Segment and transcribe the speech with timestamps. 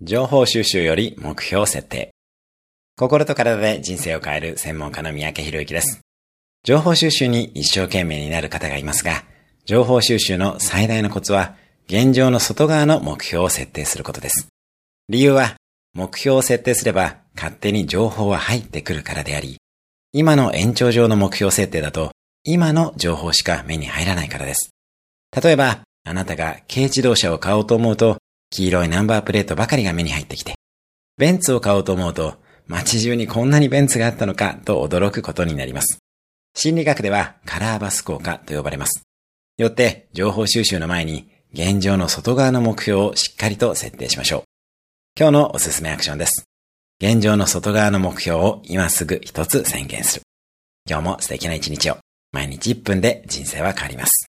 [0.00, 2.14] 情報収集より目標設定。
[2.96, 6.02] 心と体で人生を変える専門家の三宅博之です。
[6.62, 9.24] 情報収集に一生懸命になる方がいますが、
[9.64, 11.56] 情報収集の最大のコツは、
[11.88, 14.46] 現状の外側の目標を設定することです。
[15.08, 15.56] 理由は、
[15.94, 19.56] 目標を設定すれば勝手に情報は入ってくるからであり、
[20.12, 22.12] 今の延長上の目標設定だと、
[22.44, 24.70] 今の情報しか目に入らないからです。
[25.42, 28.18] 例えば、あなたが軽自動車を買おうと思うと、
[28.50, 30.54] 黄色いナンバープレートばかりが目に入ってきて、
[31.16, 35.98] ベンツを買おうと思うと、街中にこんなにベンツがあったのかと驚くことになります。
[36.54, 39.02] 心理学ではカラーバス効果と呼ばれます。
[39.58, 44.42] よって、情報収集の前に、現状の外側の目標をしっかりと設定しましょう。
[45.18, 46.44] 今日のおすすめアクションです。
[47.00, 50.22] 現状の外側の目標を今すぐ一つ宣言する。
[50.88, 51.98] 今日も素敵な一日を。
[52.32, 54.28] 毎日1分で人生は変わります。